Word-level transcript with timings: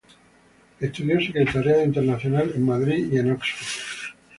Estudió 0.79 1.19
Secretariado 1.21 1.83
Internacional 1.83 2.51
en 2.55 2.65
Madrid, 2.65 3.07
y 3.11 3.19
en 3.19 3.33
Oxford. 3.33 4.17